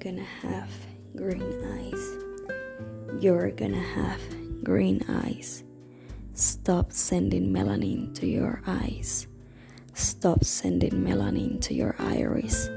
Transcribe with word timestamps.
Gonna 0.00 0.22
have 0.22 0.70
green 1.16 1.64
eyes. 1.64 3.22
You're 3.22 3.50
gonna 3.50 3.80
have 3.80 4.20
green 4.62 5.04
eyes. 5.08 5.64
Stop 6.34 6.92
sending 6.92 7.52
melanin 7.52 8.14
to 8.16 8.26
your 8.26 8.62
eyes. 8.66 9.26
Stop 9.94 10.44
sending 10.44 10.92
melanin 10.92 11.60
to 11.62 11.74
your 11.74 11.96
iris. 11.98 12.68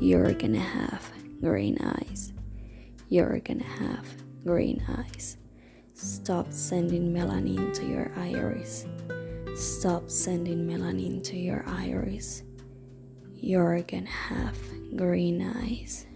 You're 0.00 0.32
gonna 0.32 0.58
have 0.58 1.10
green 1.40 1.78
eyes. 1.80 2.32
You're 3.08 3.38
gonna 3.38 3.64
have 3.64 4.06
green 4.44 4.84
eyes. 4.88 5.38
Stop 5.94 6.52
sending 6.52 7.14
melanin 7.14 7.72
to 7.74 7.86
your 7.86 8.12
iris. 8.16 8.86
Stop 9.54 10.10
sending 10.10 10.66
melanin 10.66 11.22
to 11.24 11.36
your 11.38 11.64
iris. 11.66 12.42
You're 13.34 13.80
gonna 13.82 14.06
have 14.06 14.58
green 14.96 15.40
eyes. 15.40 16.06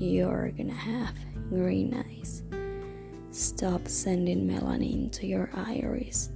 You're 0.00 0.52
gonna 0.52 0.72
have 0.72 1.16
green 1.50 1.92
eyes. 1.92 2.44
Stop 3.32 3.88
sending 3.88 4.46
melanin 4.46 5.10
to 5.10 5.26
your 5.26 5.50
iris. 5.52 6.30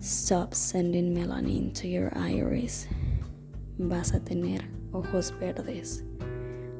Stop 0.00 0.54
sending 0.54 1.14
melanin 1.14 1.74
to 1.74 1.86
your 1.86 2.10
iris. 2.16 2.88
Vas 3.78 4.14
a 4.14 4.20
tener 4.20 4.62
ojos 4.94 5.32
verdes. 5.38 6.02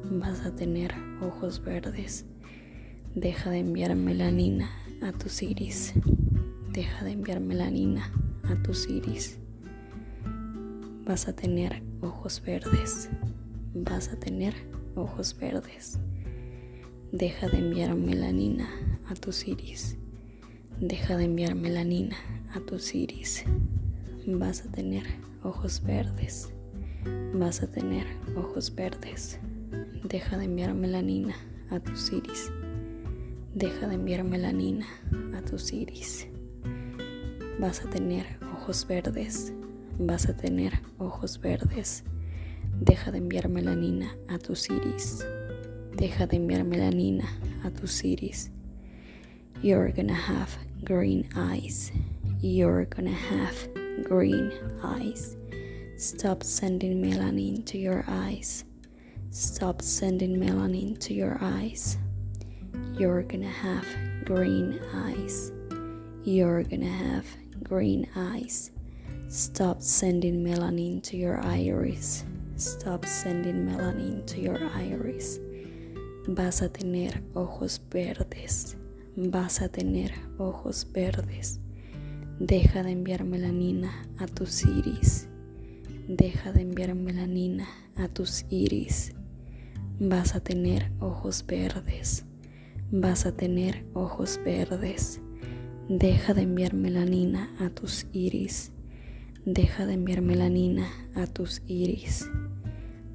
Vas 0.03 0.45
a 0.47 0.51
tener 0.51 0.89
ojos 1.21 1.59
verdes. 1.59 2.25
Deja 3.13 3.51
de 3.51 3.59
enviar 3.59 3.95
melanina 3.95 4.67
a 5.03 5.11
tus 5.11 5.43
iris. 5.43 5.93
Deja 6.73 7.05
de 7.05 7.11
enviar 7.11 7.39
melanina 7.39 8.11
a 8.49 8.55
tus 8.63 8.87
iris. 8.89 9.37
Vas 11.05 11.27
a 11.27 11.33
tener 11.33 11.83
ojos 12.01 12.41
verdes. 12.41 13.09
Vas 13.75 14.07
a 14.07 14.15
tener 14.15 14.55
ojos 14.99 15.35
verdes. 15.37 15.97
Deja 17.11 17.47
de 17.47 17.57
enviar 17.57 17.95
melanina 17.95 18.69
a 19.09 19.15
tus 19.15 19.47
iris. 19.47 19.97
Deja 20.79 21.17
de 21.17 21.25
enviar 21.25 21.55
melanina 21.55 22.17
a 22.53 22.59
tus 22.59 22.93
iris. 22.93 23.45
Vas 24.27 24.65
a 24.65 24.71
tener 24.71 25.05
ojos 25.43 25.81
verdes. 25.83 26.53
Vas 27.33 27.63
a 27.63 27.67
tener 27.67 28.05
ojos 28.35 28.75
verdes. 28.75 29.39
Deja 30.03 30.37
de 30.37 30.45
enviar 30.45 30.73
melanina 30.73 31.35
a 31.69 31.79
tus 31.79 32.11
iris. 32.11 32.51
Deja 33.55 33.87
de 33.87 33.95
enviar 33.95 34.23
melanina 34.23 34.85
a 35.35 35.41
tus 35.41 35.71
iris. 35.73 36.27
Vas 37.59 37.83
a 37.85 37.89
tener 37.89 38.37
ojos 38.53 38.85
verdes. 38.87 39.53
Vas 39.97 40.27
a 40.29 40.35
tener 40.35 40.73
ojos 40.97 41.39
verdes. 41.39 42.03
Deja 42.81 43.11
de 43.11 43.17
enviar 43.17 43.49
melanina 43.49 44.09
a 44.29 44.37
tus 44.37 44.69
iris. 44.69 45.21
Deja 45.97 46.25
de 46.25 46.37
enviar 46.37 46.63
melanina 46.63 47.27
a 47.65 47.69
tus 47.69 48.05
iris. 48.05 48.49
You're 49.61 49.91
gonna 49.91 50.13
have 50.13 50.57
green 50.85 51.27
eyes. 51.35 51.91
You're 52.39 52.85
gonna 52.85 53.11
have 53.11 53.55
green 54.03 54.53
eyes. 54.81 55.35
Stop 55.97 56.41
sending 56.41 57.01
melanin 57.01 57.65
to 57.65 57.77
your 57.77 58.05
eyes. 58.07 58.63
Stop 59.29 59.81
sending 59.81 60.37
melanin 60.37 60.97
to 60.99 61.13
your 61.13 61.37
eyes. 61.41 61.97
You're 62.97 63.23
gonna 63.23 63.49
have 63.49 63.85
green 64.23 64.79
eyes. 64.93 65.51
You're 66.23 66.63
gonna 66.63 66.87
have 66.87 67.25
green 67.61 68.07
eyes. 68.15 68.71
Stop 69.27 69.81
sending 69.81 70.45
melanin 70.45 71.03
to 71.03 71.17
your 71.17 71.43
iris. 71.43 72.23
Stop 72.59 73.05
sending 73.05 73.65
melanin 73.65 74.25
to 74.25 74.41
your 74.41 74.59
iris. 74.75 75.39
Vas 76.27 76.61
a 76.61 76.67
tener 76.67 77.23
ojos 77.33 77.81
verdes. 77.89 78.75
Vas 79.15 79.61
a 79.61 79.69
tener 79.69 80.11
ojos 80.37 80.85
verdes. 80.91 81.61
Deja 82.37 82.83
de 82.83 82.91
enviar 82.91 83.23
melanina 83.23 84.05
a 84.17 84.27
tus 84.27 84.65
iris. 84.65 85.29
Deja 86.09 86.51
de 86.51 86.63
enviar 86.63 86.95
melanina 86.95 87.65
a 87.95 88.09
tus 88.09 88.45
iris. 88.49 89.13
Vas 89.97 90.35
a 90.35 90.41
tener 90.41 90.91
ojos 90.99 91.45
verdes. 91.47 92.25
Vas 92.91 93.25
a 93.25 93.31
tener 93.31 93.85
ojos 93.93 94.37
verdes. 94.43 95.21
Deja 95.87 96.33
de 96.33 96.41
enviar 96.41 96.73
melanina 96.73 97.55
a 97.57 97.69
tus 97.69 98.05
iris. 98.11 98.73
Deja 99.51 99.87
de 99.87 99.93
enviar 99.93 100.21
melanina 100.21 100.91
a 101.15 101.25
tus 101.25 101.63
iris. 101.65 102.29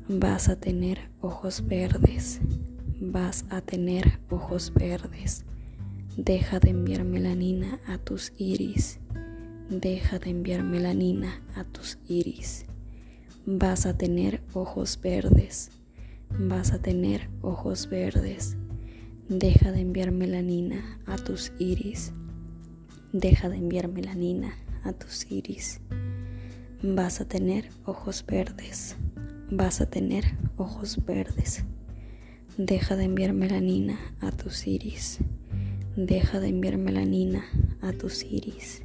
Vas 0.08 0.48
a 0.48 0.56
tener 0.56 1.08
ojos 1.20 1.64
verdes. 1.64 2.40
Vas 3.00 3.44
a 3.50 3.60
tener 3.60 4.18
ojos 4.30 4.72
verdes. 4.74 5.44
Deja 6.16 6.58
de 6.58 6.70
enviar 6.70 7.04
melanina 7.04 7.78
a 7.86 7.98
tus 7.98 8.32
iris. 8.36 8.98
Deja 9.70 10.18
de 10.18 10.30
enviar 10.30 10.64
melanina 10.64 11.40
a 11.54 11.62
tus 11.62 11.98
iris. 12.08 12.66
Vas 13.46 13.86
a 13.86 13.96
tener 13.96 14.42
ojos 14.54 14.98
verdes. 15.00 15.70
Vas 16.36 16.72
a 16.72 16.82
tener 16.82 17.30
ojos 17.42 17.88
verdes. 17.88 18.56
Deja 19.28 19.70
de 19.70 19.82
enviar 19.82 20.10
melanina 20.10 20.98
a 21.06 21.14
tus 21.14 21.52
iris. 21.60 22.12
Deja 23.12 23.48
de 23.48 23.58
enviar 23.58 23.86
melanina 23.86 24.56
a 24.82 24.92
tus 24.92 25.30
iris. 25.30 25.80
Vas 26.86 27.22
a 27.22 27.24
tener 27.24 27.70
ojos 27.86 28.22
verdes. 28.26 28.94
Vas 29.50 29.80
a 29.80 29.86
tener 29.86 30.36
ojos 30.58 31.02
verdes. 31.06 31.64
Deja 32.58 32.94
de 32.94 33.04
enviar 33.04 33.32
melanina 33.32 33.98
a 34.20 34.30
tus 34.30 34.66
iris. 34.66 35.20
Deja 35.96 36.40
de 36.40 36.48
enviar 36.48 36.76
melanina 36.76 37.46
a 37.80 37.94
tus 37.94 38.22
iris. 38.24 38.82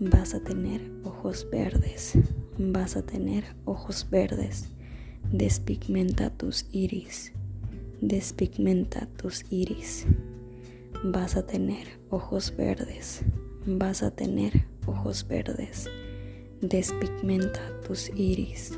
Vas 0.00 0.34
a 0.34 0.40
tener 0.40 0.90
ojos 1.04 1.46
verdes. 1.52 2.14
Vas 2.58 2.96
a 2.96 3.06
tener 3.06 3.44
ojos 3.64 4.04
verdes. 4.10 4.68
Despigmenta 5.30 6.30
tus 6.30 6.66
iris. 6.72 7.32
Despigmenta 8.00 9.06
tus 9.06 9.44
iris. 9.50 10.04
Vas 11.04 11.36
a 11.36 11.46
tener 11.46 11.86
ojos 12.10 12.52
verdes. 12.56 13.20
Vas 13.66 14.02
a 14.02 14.10
tener 14.10 14.66
ojos 14.84 15.24
verdes. 15.28 15.88
Despigmenta 16.62 17.60
tus 17.86 18.10
iris. 18.16 18.72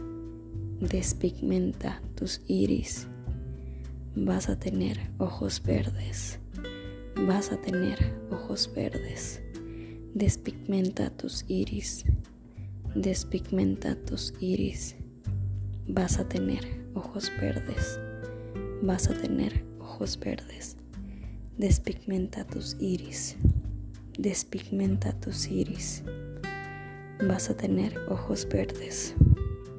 Despigmenta 0.81 2.03
tus 2.15 2.43
iris. 2.47 3.07
Vas 4.15 4.51
a 4.51 4.57
tener 4.57 5.11
ojos 5.17 5.63
verdes. 5.63 6.39
Vas 7.17 7.51
a 7.51 7.57
tener 7.57 7.97
ojos 8.31 8.71
verdes. 8.75 9.41
Despigmenta 10.15 11.09
tus 11.09 11.47
iris. 11.49 12.05
Despigmenta 12.95 13.97
tus 14.05 14.35
iris. 14.41 14.95
Vas 15.89 16.19
a 16.19 16.29
tener 16.29 16.85
ojos 16.95 17.33
verdes. 17.41 17.99
Vas 18.83 19.09
a 19.09 19.15
tener 19.15 19.65
ojos 19.81 20.19
verdes. 20.19 20.77
Despigmenta 21.57 22.45
tus 22.45 22.77
iris. 22.79 23.37
Despigmenta 24.19 25.19
tus 25.19 25.49
iris. 25.49 26.03
Vas 27.23 27.51
a 27.51 27.55
tener 27.55 27.99
ojos 28.09 28.49
verdes. 28.49 29.15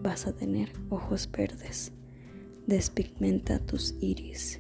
Vas 0.04 0.28
a 0.28 0.34
tener 0.34 0.72
ojos 0.90 1.28
verdes. 1.32 1.92
Despigmenta 2.68 3.58
tus 3.58 3.96
iris. 4.00 4.60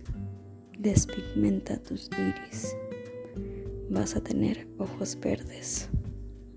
Despigmenta 0.79 1.77
tus 1.77 2.09
iris. 2.17 2.75
Vas 3.91 4.15
a 4.15 4.21
tener 4.21 4.67
ojos 4.79 5.15
verdes. 5.21 5.89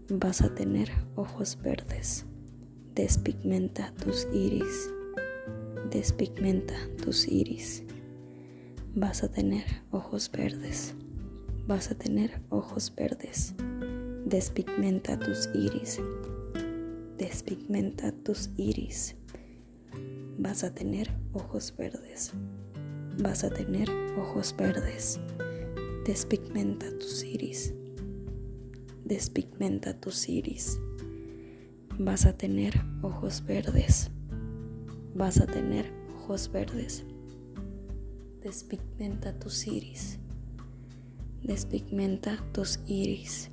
Vas 0.08 0.40
a 0.40 0.54
tener 0.54 0.90
ojos 1.14 1.58
verdes. 1.62 2.24
Despigmenta 2.94 3.92
tus 4.02 4.26
iris. 4.32 4.90
Despigmenta 5.90 6.74
tus 7.04 7.28
iris. 7.28 7.82
Vas 8.94 9.22
a 9.22 9.30
tener 9.30 9.64
ojos 9.90 10.30
verdes. 10.30 10.94
Vas 11.66 11.90
a 11.90 11.94
tener 11.96 12.40
ojos 12.48 12.94
verdes. 12.96 13.54
Despigmenta 14.24 15.18
tus 15.18 15.50
iris. 15.54 16.00
Despigmenta 17.18 18.10
tus 18.10 18.50
iris. 18.56 19.14
Vas 20.36 20.64
a 20.64 20.74
tener 20.74 21.12
ojos 21.32 21.72
verdes. 21.76 22.32
Vas 23.22 23.44
a 23.44 23.50
tener 23.50 23.88
ojos 24.18 24.52
verdes. 24.58 25.20
Despigmenta 26.04 26.86
tus 26.98 27.22
iris. 27.22 27.72
Despigmenta 29.04 29.94
tus 30.00 30.28
iris. 30.28 30.80
Vas 32.00 32.26
a 32.26 32.36
tener 32.36 32.74
ojos 33.02 33.44
verdes. 33.46 34.10
Vas 35.14 35.38
a 35.40 35.46
tener 35.46 35.92
ojos 36.16 36.50
verdes. 36.50 37.04
Despigmenta 38.42 39.38
tus 39.38 39.68
iris. 39.68 40.18
Despigmenta 41.44 42.44
tus 42.52 42.80
iris. 42.88 43.50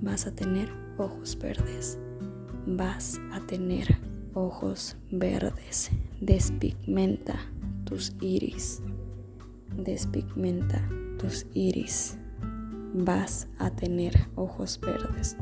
Vas 0.00 0.28
a 0.28 0.30
tener 0.32 0.70
ojos 0.96 1.36
verdes. 1.36 1.98
Vas 2.66 3.20
a 3.32 3.40
tener 3.46 3.96
ojos 4.34 4.96
verdes. 5.12 5.90
Despigmenta 6.20 7.38
tus 7.84 8.12
iris. 8.20 8.82
Despigmenta 9.76 10.82
tus 11.16 11.46
iris. 11.54 12.18
Vas 12.92 13.46
a 13.58 13.70
tener 13.70 14.28
ojos 14.34 14.80
verdes. 14.80 15.36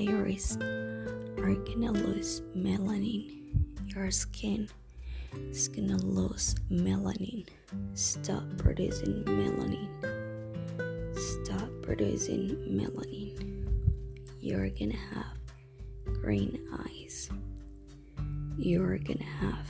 Iris 0.00 0.56
are 0.56 1.54
gonna 1.54 1.92
lose 1.92 2.40
melanin. 2.56 3.52
Your 3.94 4.10
skin 4.10 4.68
is 5.50 5.68
gonna 5.68 5.98
lose 5.98 6.54
melanin. 6.70 7.46
Stop 7.92 8.44
producing 8.56 9.24
melanin. 9.24 9.92
Stop 11.14 11.68
producing 11.82 12.56
melanin. 12.64 13.36
You're 14.40 14.70
gonna 14.70 14.96
have 15.12 15.36
green 16.22 16.58
eyes. 16.86 17.28
You're 18.56 18.98
gonna 18.98 19.22
have 19.22 19.68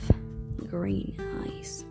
green 0.69 1.13
eyes. 1.43 1.83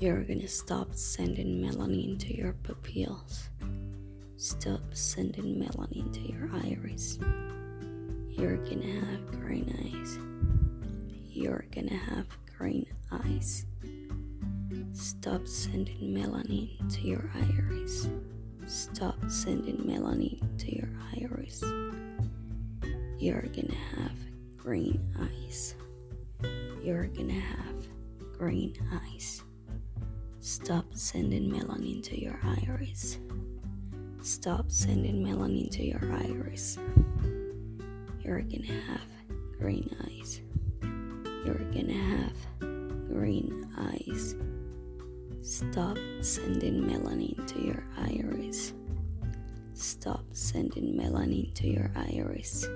You're 0.00 0.24
gonna 0.24 0.48
stop 0.48 0.94
sending 0.94 1.60
melanin 1.60 2.18
to 2.20 2.34
your 2.34 2.54
pupils. 2.54 3.51
Stop 4.36 4.80
sending 4.92 5.56
melanin 5.56 6.12
to 6.12 6.20
your 6.20 6.50
iris. 6.64 7.18
You're 8.28 8.56
gonna 8.56 9.00
have 9.06 9.30
green 9.30 9.68
eyes. 9.84 10.18
You're 11.30 11.64
gonna 11.70 11.96
have 11.96 12.26
green 12.58 12.86
eyes. 13.12 13.66
Stop 14.92 15.46
sending 15.46 16.14
melanin 16.14 16.92
to 16.92 17.00
your 17.02 17.30
iris. 17.34 18.08
Stop 18.66 19.16
sending 19.28 19.76
melanin 19.76 20.40
to 20.58 20.74
your 20.74 20.88
iris. 21.16 21.62
You're 23.18 23.42
gonna 23.42 23.74
have 23.96 24.16
green 24.56 25.00
eyes. 25.20 25.74
You're 26.82 27.06
gonna 27.06 27.34
have 27.34 27.86
green 28.36 28.74
eyes. 28.92 29.42
Stop 30.40 30.86
sending 30.94 31.50
melanin 31.50 32.02
to 32.02 32.20
your 32.20 32.40
iris. 32.42 33.18
Stop 34.22 34.70
sending 34.70 35.20
melanin 35.24 35.68
to 35.72 35.84
your 35.84 36.00
iris. 36.12 36.78
You're 38.20 38.42
gonna 38.42 38.80
have 38.86 39.08
green 39.58 39.90
eyes. 40.04 40.40
You're 41.44 41.64
gonna 41.72 41.92
have 41.92 42.36
green 43.08 43.68
eyes. 43.76 44.36
Stop 45.42 45.98
sending 46.20 46.84
melanin 46.84 47.44
to 47.48 47.66
your 47.66 47.84
iris. 47.98 48.74
Stop 49.74 50.24
sending 50.30 50.94
melanin 50.94 51.52
to 51.54 51.66
your 51.66 51.90
iris. 51.96 52.68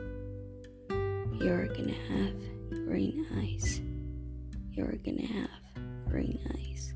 You're 1.39 1.69
gonna 1.69 1.95
have 2.09 2.35
green 2.71 3.25
eyes. 3.39 3.81
You're 4.73 4.97
gonna 4.97 5.27
have 5.27 6.09
green 6.09 6.41
eyes. 6.57 6.93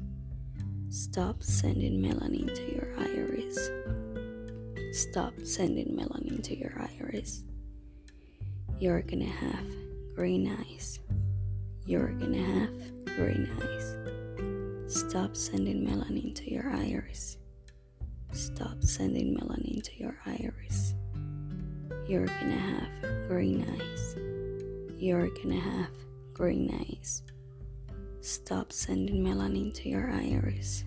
Stop 0.89 1.41
sending 1.41 2.03
melanin 2.03 2.53
to 2.53 2.75
your 2.75 2.99
iris. 2.99 3.71
Stop 4.93 5.35
sending 5.45 5.97
melanin 5.97 6.43
to 6.43 6.59
your 6.59 6.73
iris. 6.99 7.45
You're 8.81 9.03
gonna 9.03 9.25
have 9.25 9.65
green 10.17 10.51
eyes. 10.51 10.99
You're 11.87 12.13
gonna 12.15 12.43
have 12.43 13.07
green 13.17 13.49
eyes. 13.63 14.93
Stop 14.93 15.37
sending 15.37 15.87
melanin 15.87 16.35
to 16.35 16.51
your 16.51 16.69
iris. 16.69 17.39
Stop 18.33 18.83
sending 18.83 19.37
melanin 19.37 19.81
to 19.81 19.97
your 19.97 20.17
iris. 20.27 20.95
You're 22.09 22.27
gonna 22.27 22.57
have 22.57 23.29
green 23.29 23.63
eyes. 23.63 24.17
You're 25.01 25.29
gonna 25.29 25.61
have 25.61 25.95
green 26.35 26.69
eyes. 26.75 27.23
Stop 28.23 28.73
sending 28.73 29.23
melanin 29.25 29.73
to 29.75 29.89
your 29.89 30.11
iris. 30.11 30.83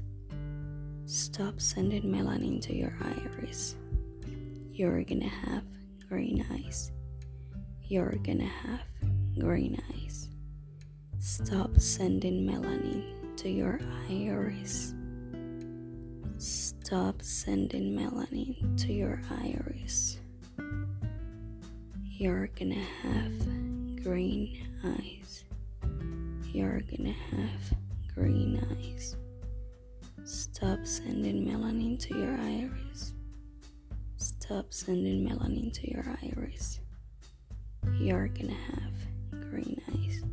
Stop 1.05 1.61
sending 1.61 2.03
melanin 2.03 2.61
to 2.63 2.75
your 2.75 2.97
iris. 3.01 3.77
You're 4.75 5.03
gonna 5.03 5.29
have 5.29 5.65
green 6.09 6.43
eyes. 6.51 6.91
You're 7.83 8.15
gonna 8.23 8.43
have 8.43 8.81
green 9.37 9.79
eyes. 9.93 10.29
Stop 11.19 11.79
sending 11.79 12.47
melanin 12.47 13.37
to 13.37 13.51
your 13.51 13.79
iris. 14.09 14.95
Stop 16.39 17.21
sending 17.21 17.95
melanin 17.95 18.75
to 18.81 18.91
your 18.91 19.21
iris. 19.29 20.17
You're 22.01 22.47
gonna 22.47 22.83
have 23.03 24.03
green 24.03 24.57
eyes. 24.83 25.45
You're 26.51 26.81
gonna 26.81 27.13
have 27.29 27.77
green 28.15 28.59
eyes. 28.71 29.17
Stop 30.23 30.79
sending 30.83 31.45
melanin 31.45 31.99
to 31.99 32.17
your 32.17 32.35
iris. 32.39 33.13
Stop 34.23 34.73
sending 34.73 35.27
melanin 35.27 35.73
to 35.73 35.91
your 35.91 36.05
iris. 36.23 36.79
You're 37.99 38.29
gonna 38.29 38.53
have 38.53 38.93
green 39.51 39.81
eyes. 39.89 40.23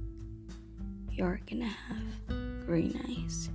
You're 1.11 1.41
gonna 1.45 1.65
have 1.89 2.29
green 2.65 2.95
eyes. 3.09 3.51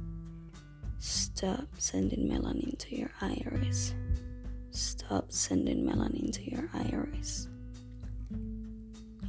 Stop 0.99 1.69
sending 1.77 2.27
melanin 2.29 2.77
to 2.79 2.97
your 2.97 3.11
iris. 3.21 3.93
Stop 4.71 5.31
sending 5.31 5.85
melanin 5.85 6.33
to 6.33 6.51
your 6.51 6.69
iris. 6.73 7.47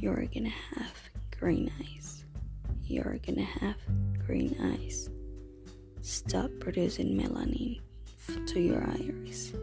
You're 0.01 0.25
gonna 0.25 0.49
have 0.75 0.99
green 1.39 1.71
eyes. 1.79 2.25
You're 2.83 3.17
gonna 3.25 3.43
have 3.61 3.77
green 4.25 4.57
eyes. 4.59 5.09
Stop 6.01 6.51
producing 6.59 7.17
melanin 7.17 7.79
to 8.47 8.59
your 8.59 8.83
iris. 8.83 9.53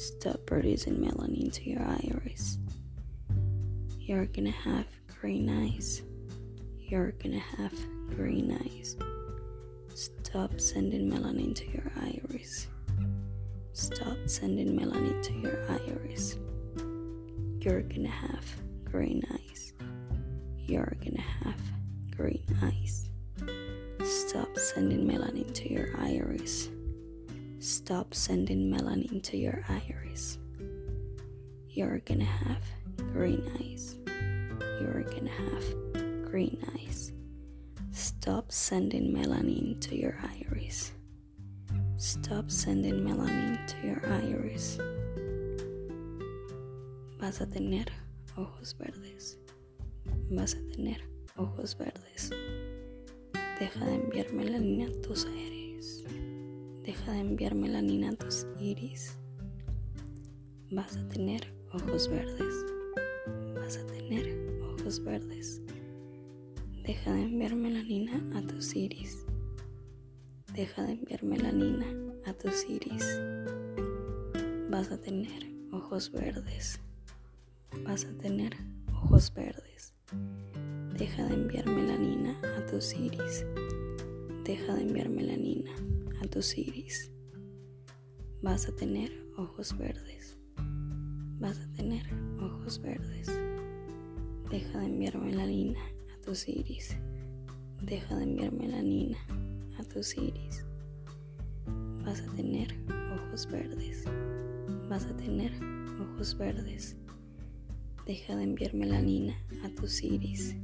Stop 0.00 0.46
producing 0.46 0.96
melanin 0.96 1.52
to 1.52 1.68
your 1.68 1.82
iris. 1.82 2.56
You're 3.98 4.24
gonna 4.24 4.50
have 4.50 4.86
green 5.20 5.50
eyes. 5.50 6.00
You're 6.78 7.12
gonna 7.12 7.38
have 7.38 7.74
green 8.16 8.50
eyes. 8.50 8.96
Stop 9.94 10.58
sending 10.58 11.10
melanin 11.10 11.54
to 11.54 11.66
your 11.70 11.92
iris. 12.00 12.66
Stop 13.74 14.16
sending 14.24 14.74
melanin 14.74 15.22
to 15.22 15.34
your 15.34 15.70
iris. 15.70 16.38
You're 17.60 17.82
gonna 17.82 18.08
have 18.08 18.46
green 18.90 19.22
eyes. 19.34 19.74
You're 20.56 20.94
gonna 21.04 21.20
have 21.20 21.60
green 22.16 22.46
eyes. 22.62 23.10
Stop 24.02 24.56
sending 24.56 25.06
melanin 25.06 25.52
to 25.52 25.70
your 25.70 25.94
iris. 25.98 26.70
Stop 27.60 28.14
sending 28.14 28.72
melanin 28.72 29.22
to 29.22 29.36
your 29.36 29.62
iris. 29.68 30.38
You're 31.68 31.98
gonna 31.98 32.24
have 32.24 32.64
green 33.12 33.44
eyes. 33.60 33.96
You're 34.80 35.02
gonna 35.02 35.28
have 35.28 36.24
green 36.24 36.56
eyes. 36.74 37.12
Stop 37.92 38.50
sending 38.50 39.12
melanin 39.12 39.78
to 39.82 39.94
your 39.94 40.18
iris. 40.22 40.92
Stop 41.98 42.50
sending 42.50 43.04
melanin 43.04 43.58
to 43.66 43.86
your 43.86 44.00
iris. 44.10 44.78
Vas 47.18 47.42
a 47.42 47.46
tener 47.46 47.84
ojos 48.38 48.72
verdes. 48.72 49.36
Vas 50.30 50.54
a 50.54 50.62
tener 50.74 51.02
ojos 51.36 51.74
verdes. 51.74 52.30
Deja 53.58 53.84
de 53.84 53.96
enviar 53.96 54.32
melanina 54.32 54.86
a 54.86 55.02
tus 55.02 55.26
aires. 55.26 55.60
Deja 56.84 57.12
de 57.12 57.20
enviar 57.20 57.54
melanina 57.54 58.08
a 58.08 58.14
tus 58.14 58.46
iris. 58.58 59.18
Vas 60.70 60.96
a 60.96 61.06
tener 61.08 61.52
ojos 61.74 62.08
verdes. 62.08 62.54
Vas 63.54 63.76
a 63.76 63.86
tener 63.86 64.58
ojos 64.62 65.04
verdes. 65.04 65.60
Deja 66.82 67.12
de 67.12 67.24
enviar 67.24 67.54
melanina 67.54 68.18
a 68.34 68.40
tus 68.40 68.74
iris. 68.74 69.26
Deja 70.54 70.84
de 70.84 70.92
enviar 70.92 71.22
melanina 71.22 71.86
a 72.24 72.32
tus 72.32 72.64
iris. 72.66 73.04
Vas 74.70 74.90
a 74.90 74.98
tener 74.98 75.52
ojos 75.72 76.10
verdes. 76.10 76.80
Vas 77.84 78.06
a 78.06 78.12
tener 78.16 78.56
ojos 78.90 79.34
verdes. 79.34 79.92
Deja 80.96 81.26
de 81.26 81.34
enviar 81.34 81.66
melanina 81.66 82.40
a 82.56 82.64
tus 82.64 82.94
iris. 82.94 83.44
Deja 84.44 84.74
de 84.74 84.82
enviar 84.82 85.10
melanina 85.10 85.70
a 86.20 86.28
tus 86.28 86.56
iris. 86.56 87.10
Vas 88.42 88.68
a 88.68 88.72
tener 88.76 89.10
ojos 89.36 89.76
verdes. 89.76 90.36
Vas 91.38 91.58
a 91.58 91.72
tener 91.72 92.04
ojos 92.40 92.80
verdes. 92.80 93.30
Deja 94.50 94.78
de 94.78 94.86
enviar 94.86 95.18
melanina 95.18 95.80
a 96.14 96.20
tus 96.20 96.46
iris. 96.48 96.96
Deja 97.82 98.16
de 98.16 98.24
enviar 98.24 98.52
melanina 98.52 99.16
a 99.78 99.84
tus 99.84 100.16
iris. 100.16 100.64
Vas 102.04 102.20
a 102.20 102.32
tener 102.34 102.74
ojos 103.14 103.46
verdes. 103.46 104.04
Vas 104.88 105.06
a 105.06 105.16
tener 105.16 105.52
ojos 106.00 106.36
verdes. 106.36 106.96
Deja 108.06 108.36
de 108.36 108.42
enviar 108.42 108.74
melanina 108.74 109.34
a 109.64 109.70
tus 109.70 110.02
iris. 110.02 110.54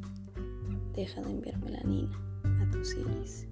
Deja 0.94 1.22
de 1.22 1.30
enviar 1.30 1.58
melanina 1.62 2.14
a 2.44 2.70
tus 2.70 2.94
iris. 2.94 3.46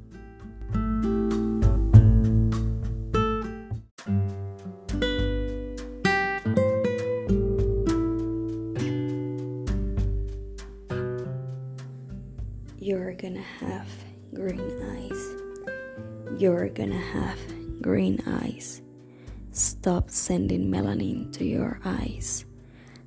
Eyes. 14.83 16.41
You're 16.41 16.69
gonna 16.69 16.99
have 16.99 17.39
green 17.83 18.23
eyes. 18.27 18.83
Stop 19.53 20.11
sending 20.11 20.71
melanin 20.71 21.33
to 21.35 21.45
your 21.45 21.81
eyes. 21.85 22.45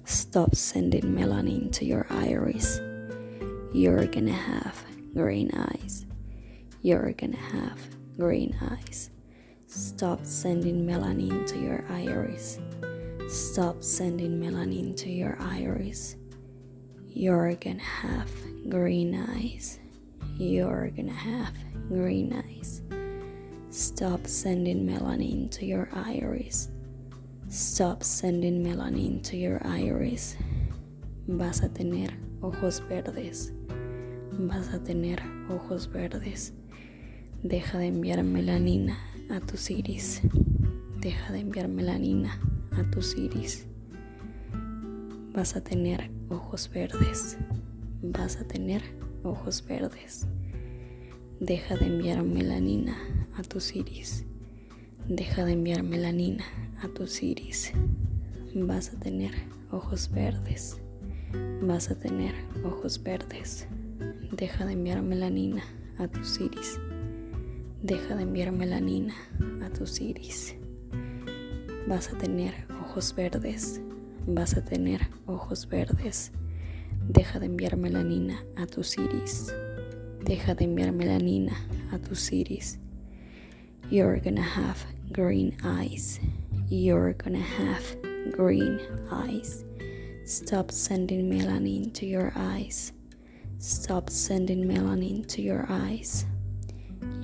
Stop 0.05 0.55
sending 0.55 1.03
melanin 1.03 1.71
to 1.73 1.85
your 1.85 2.07
iris. 2.09 2.79
You're 3.73 4.05
gonna 4.05 4.31
have 4.31 4.83
green 5.13 5.51
eyes. 5.53 6.05
You're 6.81 7.11
gonna 7.11 7.35
have 7.35 7.79
green 8.17 8.55
eyes. 8.61 9.09
Stop 9.65 10.25
sending 10.25 10.85
melanin 10.87 11.45
to 11.47 11.59
your 11.59 11.83
iris. 11.89 12.59
Stop 13.27 13.83
sending 13.83 14.39
melanin 14.39 14.95
to 14.95 15.09
your 15.09 15.37
iris. 15.41 16.15
You're 17.09 17.55
gonna 17.55 17.79
have 17.79 18.31
green 18.69 19.13
eyes. 19.15 19.79
You're 20.37 20.91
gonna 20.91 21.11
have 21.11 21.53
green 21.89 22.31
eyes. 22.31 22.81
Stop 23.71 24.27
sending 24.27 24.85
melanin 24.85 25.49
to 25.51 25.65
your 25.65 25.89
iris. 25.93 26.69
Stop 27.49 28.03
sending 28.03 28.63
melanin 28.63 29.23
to 29.23 29.35
your 29.35 29.59
iris. 29.65 30.37
Vas 31.27 31.63
a 31.63 31.69
tener 31.69 32.09
ojos 32.43 32.81
verdes. 32.87 33.51
Vas 34.31 34.73
a 34.73 34.79
tener 34.79 35.17
ojos 35.49 35.87
verdes. 35.87 36.53
Deja 37.43 37.79
de 37.79 37.87
enviar 37.87 38.23
melanina 38.23 38.97
a 39.29 39.39
tus 39.39 39.71
iris. 39.71 40.21
Deja 41.01 41.33
de 41.33 41.39
enviar 41.39 41.67
melanina 41.67 42.39
a 42.77 42.83
tus 42.91 43.15
iris. 43.17 43.65
Vas 45.33 45.55
a 45.55 45.61
tener 45.61 46.11
ojos 46.29 46.69
verdes 46.69 47.37
vas 48.01 48.37
a 48.37 48.43
tener 48.43 48.81
ojos 49.23 49.63
verdes. 49.65 50.27
Deja 51.39 51.75
de 51.77 51.85
enviar 51.85 52.23
melanina 52.23 52.97
a 53.37 53.43
tus 53.43 53.75
iris. 53.75 54.25
Deja 55.07 55.45
de 55.45 55.53
enviar 55.53 55.83
melanina 55.83 56.43
a 56.81 56.87
tus 56.87 57.21
iris. 57.21 57.73
Vas 58.55 58.93
a 58.93 58.99
tener 58.99 59.31
ojos 59.71 60.09
verdes. 60.11 60.81
Vas 61.61 61.91
a 61.91 61.95
tener 61.95 62.33
ojos 62.63 63.01
verdes. 63.01 63.67
Deja 64.31 64.65
de 64.65 64.73
enviar 64.73 65.01
melanina 65.01 65.63
a 65.97 66.07
tus 66.07 66.39
iris. 66.39 66.79
Deja 67.81 68.15
de 68.15 68.23
enviar 68.23 68.51
melanina 68.51 69.13
a 69.63 69.69
tus 69.69 70.01
iris. 70.01 70.55
Vas 71.87 72.11
a 72.11 72.17
tener 72.17 72.65
ojos 72.81 73.13
verdes. 73.15 73.81
Vas 74.25 74.57
a 74.57 74.65
tener 74.65 75.07
ojos 75.25 75.69
verdes. 75.69 76.31
Deja 77.09 77.39
de 77.39 77.45
enviar 77.45 77.77
melanina 77.77 78.37
a 78.57 78.65
tus 78.65 78.97
iris. 78.97 79.49
Deja 80.25 80.53
de 80.53 80.65
enviar 80.65 80.91
melanina 80.91 81.55
a 81.93 81.97
tus 81.97 82.33
iris. 82.33 82.77
You're 83.89 84.19
gonna 84.19 84.41
have 84.41 84.85
green 85.13 85.55
eyes. 85.63 86.19
You're 86.67 87.13
gonna 87.13 87.39
have 87.39 87.83
green 88.31 88.81
eyes. 89.09 89.63
Stop 90.25 90.69
sending 90.69 91.29
melanin 91.29 91.93
to 91.93 92.05
your 92.05 92.33
eyes. 92.35 92.91
Stop 93.57 94.09
sending 94.09 94.65
melanin 94.65 95.25
to 95.27 95.41
your 95.41 95.65
eyes. 95.69 96.25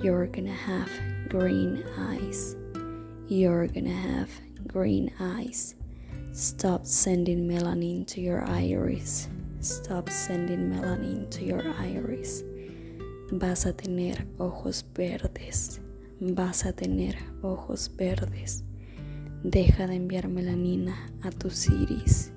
You're 0.01 0.27
gonna 0.27 0.53
have 0.53 0.89
green 1.27 1.83
eyes. 1.97 2.55
You're 3.27 3.67
gonna 3.67 3.91
have 3.91 4.29
green 4.65 5.11
eyes. 5.19 5.75
Stop 6.31 6.85
sending 6.85 7.49
melanin 7.49 8.07
to 8.07 8.21
your 8.21 8.47
iris. 8.47 9.27
Stop 9.63 10.09
sending 10.09 10.69
melanin 10.69 11.29
to 11.29 11.45
your 11.45 11.63
iris. 11.79 12.43
Vas 13.31 13.65
a 13.65 13.71
tener 13.71 14.27
ojos 14.37 14.85
verdes. 14.93 15.79
Vas 16.19 16.65
a 16.65 16.73
tener 16.73 17.15
ojos 17.41 17.89
verdes. 17.95 18.65
Deja 19.41 19.87
de 19.87 19.95
enviar 19.95 20.27
melanina 20.27 21.09
a 21.21 21.31
tus 21.31 21.69
iris. 21.69 22.33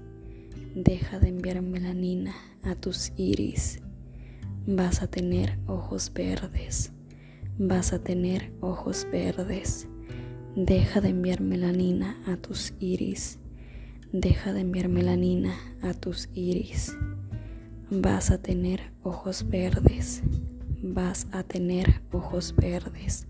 Deja 0.77 1.19
de 1.19 1.31
enviar 1.31 1.63
melanina 1.63 2.33
a 2.63 2.77
tus 2.77 3.13
iris. 3.17 3.81
Vas 4.69 5.03
a 5.03 5.09
tener 5.09 5.59
ojos 5.67 6.13
verdes. 6.15 6.93
Vas 7.59 7.93
a 7.93 7.99
tener 7.99 8.53
ojos 8.61 9.05
verdes. 9.11 9.89
Deja 10.55 11.01
de 11.01 11.09
enviar 11.09 11.41
melanina 11.41 12.23
a 12.25 12.37
tus 12.37 12.73
iris. 12.79 13.41
Deja 14.13 14.53
de 14.53 14.61
enviar 14.61 14.89
melanina 14.89 15.59
a 15.83 15.93
tus 15.93 16.29
iris. 16.33 16.97
Vas 17.89 18.33
a 18.33 18.39
tener 18.39 18.91
ojos 19.05 19.49
verdes. 19.49 20.25
Vas 20.83 21.29
a 21.31 21.45
tener 21.45 22.03
ojos 22.11 22.53
verdes. 22.57 23.29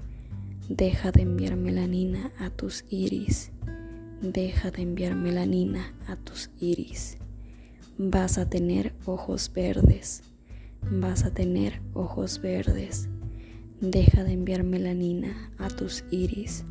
Deja 0.71 1.13
de 1.13 1.21
enviar 1.21 1.57
melanina 1.57 2.33
a 2.39 2.49
tus 2.49 2.87
iris. 2.89 3.51
Deja 4.23 4.71
de 4.71 4.81
enviar 4.81 5.15
melanina 5.15 5.93
a 6.07 6.17
tus 6.17 6.49
iris. 6.59 7.19
Vas 7.99 8.39
a 8.39 8.49
tener 8.49 8.95
ojos 9.05 9.53
verdes. 9.55 10.23
Vas 10.91 11.25
a 11.25 11.35
tener 11.35 11.83
ojos 11.93 12.41
verdes. 12.41 13.11
Deja 13.83 14.25
de 14.25 14.33
enviar 14.33 14.65
melanina 14.65 15.51
a 15.59 15.69
tus 15.69 16.03
iris. 16.11 16.65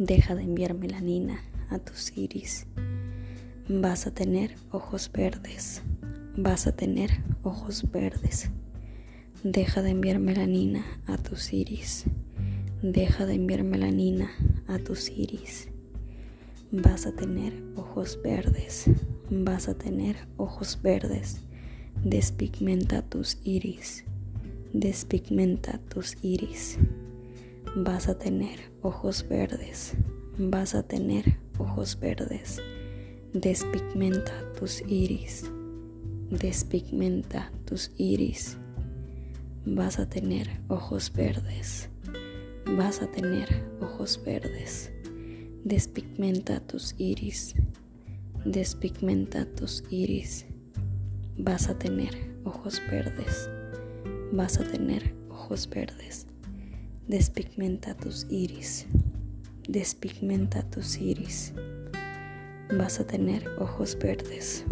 Deja 0.00 0.34
de 0.34 0.42
enviar 0.42 0.74
melanina 0.74 1.40
a 1.68 1.78
tus 1.78 2.16
iris. 2.16 2.66
Vas 3.68 4.08
a 4.08 4.10
tener 4.10 4.56
ojos 4.72 5.08
verdes 5.12 5.84
vas 6.36 6.66
a 6.66 6.72
tener 6.72 7.22
ojos 7.42 7.90
verdes. 7.90 8.50
Deja 9.42 9.82
de 9.82 9.90
enviar 9.90 10.18
melanina 10.18 10.84
a 11.06 11.16
tus 11.16 11.52
iris. 11.52 12.04
Deja 12.82 13.26
de 13.26 13.34
enviar 13.34 13.64
melanina 13.64 14.30
a 14.66 14.78
tus 14.78 15.10
iris. 15.10 15.68
Vas 16.72 17.06
a 17.06 17.12
tener 17.12 17.52
ojos 17.76 18.18
verdes. 18.22 18.86
Vas 19.30 19.68
a 19.68 19.74
tener 19.74 20.16
ojos 20.36 20.78
verdes. 20.82 21.40
Despigmenta 22.04 23.02
tus 23.02 23.38
iris. 23.44 24.04
Despigmenta 24.72 25.78
tus 25.88 26.16
iris. 26.22 26.78
Vas 27.76 28.08
a 28.08 28.18
tener 28.18 28.58
ojos 28.82 29.26
verdes. 29.28 29.94
Vas 30.38 30.74
a 30.74 30.82
tener 30.82 31.38
ojos 31.58 31.98
verdes. 31.98 32.60
Despigmenta 33.32 34.32
tus 34.58 34.82
iris 34.88 35.50
despigmenta 36.30 37.50
tus 37.64 37.90
iris. 37.98 38.56
Vas 39.66 39.98
a 39.98 40.08
tener 40.08 40.48
ojos 40.68 41.12
verdes. 41.12 41.88
Vas 42.66 43.02
a 43.02 43.10
tener 43.10 43.64
ojos 43.80 44.20
verdes. 44.24 44.92
Despigmenta 45.64 46.60
tus 46.60 46.94
iris. 46.98 47.54
Despigmenta 48.44 49.44
tus 49.44 49.82
iris. 49.90 50.46
Vas 51.36 51.68
a 51.68 51.76
tener 51.76 52.14
ojos 52.44 52.80
verdes. 52.88 53.50
Vas 54.32 54.58
a 54.58 54.64
tener 54.64 55.12
ojos 55.30 55.68
verdes. 55.68 56.28
Despigmenta 57.08 57.94
tus 57.94 58.26
iris. 58.30 58.86
Despigmenta 59.68 60.62
tus 60.70 60.96
iris. 60.98 61.52
Vas 62.78 63.00
a 63.00 63.06
tener 63.06 63.48
ojos 63.58 63.98
verdes 63.98 64.64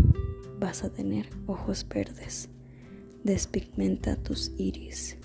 vas 0.58 0.82
a 0.84 0.90
tener 0.90 1.28
ojos 1.46 1.86
verdes. 1.88 2.48
Despigmenta 3.24 4.16
tus 4.16 4.52
iris. 4.58 5.16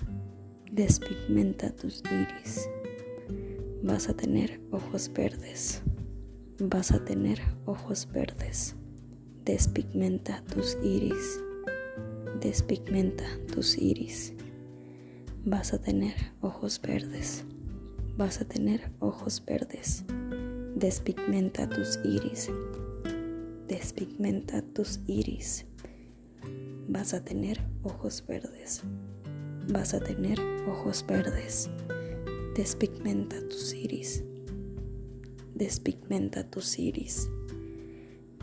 Despigmenta 0.70 1.70
tus 1.70 2.02
iris. 2.10 2.68
Vas 3.82 4.08
a 4.08 4.14
tener 4.14 4.60
ojos 4.70 5.10
verdes. 5.12 5.82
Vas 6.58 6.92
a 6.92 7.04
tener 7.04 7.40
ojos 7.66 8.08
verdes. 8.12 8.76
Despigmenta 9.44 10.42
tus 10.52 10.78
iris. 10.82 11.40
Despigmenta 12.40 13.24
tus 13.52 13.76
iris. 13.78 14.32
Vas 15.44 15.72
a 15.72 15.80
tener 15.80 16.14
ojos 16.40 16.80
verdes. 16.80 17.44
Vas 18.16 18.40
a 18.40 18.44
tener 18.44 18.92
ojos 19.00 19.42
verdes. 19.44 20.04
Despigmenta 20.76 21.68
tus 21.68 21.98
iris. 22.04 22.50
Despigmenta 23.68 24.62
tus 24.74 25.00
iris. 25.06 25.64
Vas 26.88 27.14
a 27.14 27.24
tener 27.24 27.60
ojos 27.82 28.24
verdes. 28.26 28.82
Vas 29.72 29.94
a 29.94 30.00
tener 30.00 30.38
ojos 30.68 31.04
verdes. 31.06 31.70
Despigmenta 32.54 33.36
tus 33.48 33.72
iris. 33.72 34.22
Despigmenta 35.54 36.50
tus 36.50 36.78
iris. 36.78 37.30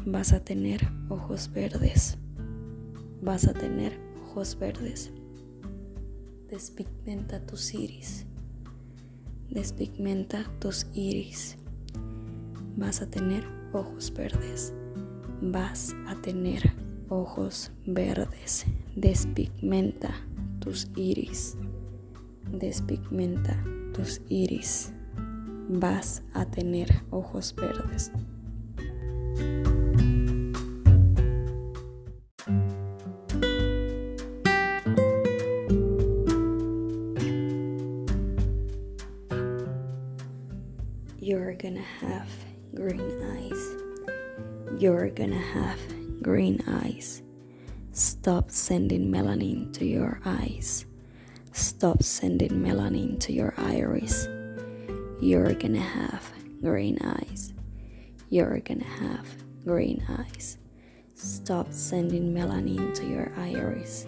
Vas 0.06 0.34
a 0.34 0.44
tener 0.44 0.82
ojos 1.10 1.52
verdes. 1.54 2.18
Vas 3.22 3.48
a 3.48 3.54
tener 3.54 4.00
ojos 4.24 4.58
verdes. 4.58 5.12
Despigmenta 6.50 7.46
tus 7.46 7.74
iris. 7.74 8.26
Despigmenta 9.50 10.50
tus 10.60 10.88
iris 10.94 11.58
vas 12.82 13.02
a 13.02 13.10
tener 13.10 13.46
ojos 13.74 14.12
verdes. 14.14 14.74
Vas 15.42 15.96
a 16.08 16.16
tener 16.22 16.72
ojos 17.10 17.72
verdes. 17.88 18.66
Despigmenta 18.96 20.14
tus 20.60 20.88
iris. 20.96 21.58
Despigmenta 22.52 23.58
tus 23.92 24.22
iris. 24.30 24.94
Vas 25.68 26.22
a 26.34 26.46
tener 26.46 27.04
ojos 27.10 27.56
verdes. 27.56 28.12
Have 45.54 45.80
green 46.22 46.62
eyes. 46.68 47.22
Stop 47.92 48.52
sending 48.52 49.12
melanin 49.12 49.74
to 49.74 49.86
your 49.86 50.20
eyes. 50.26 50.86
Stop 51.52 52.04
sending 52.04 52.52
melanin 52.52 53.20
to 53.20 53.34
your 53.34 53.54
iris. 53.58 54.28
You're 55.20 55.54
gonna 55.54 55.80
have 55.80 56.32
green 56.62 56.98
eyes. 57.04 57.54
You're 58.30 58.60
gonna 58.60 58.84
have 58.84 59.28
green 59.66 60.04
eyes. 60.10 60.58
Stop 61.16 61.72
sending 61.72 62.34
melanin 62.34 62.94
to 62.96 63.06
your 63.06 63.32
iris. 63.38 64.08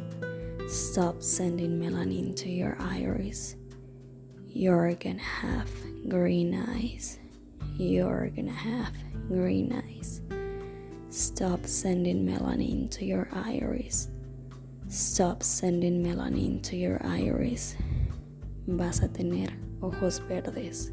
Stop 0.67 1.21
sending 1.21 1.79
melanin 1.79 2.35
to 2.37 2.49
your 2.49 2.77
iris. 2.79 3.55
You're 4.47 4.95
gonna 4.95 5.19
have 5.19 5.69
green 6.07 6.53
eyes 6.55 7.19
you're 7.77 8.29
gonna 8.29 8.51
have 8.51 8.93
green 9.27 9.73
eyes. 9.73 10.21
Stop 11.13 11.67
sending 11.67 12.25
melanin 12.25 12.89
to 12.89 13.05
your 13.05 13.29
iris. 13.31 14.09
Stop 14.87 15.43
sending 15.43 16.03
melanin 16.03 16.59
to 16.63 16.75
your 16.75 16.99
iris. 17.05 17.75
Vas 18.65 19.03
a 19.03 19.09
tener 19.09 19.53
ojos 19.79 20.17
verdes. 20.27 20.91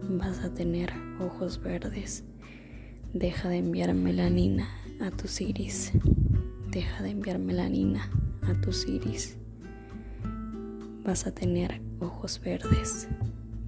Vas 0.00 0.38
a 0.42 0.48
tener 0.48 0.88
ojos 1.20 1.58
verdes. 1.58 2.22
Deja 3.12 3.50
de 3.50 3.58
enviar 3.58 3.92
melanina 3.92 4.66
a 5.02 5.10
tus 5.10 5.42
iris. 5.42 5.92
Deja 6.70 7.02
de 7.02 7.10
enviar 7.10 7.38
melanina 7.38 8.10
a 8.48 8.54
tus 8.62 8.88
iris. 8.88 9.36
Vas 11.04 11.26
a 11.26 11.32
tener 11.32 11.82
ojos 12.00 12.40
verdes. 12.40 13.08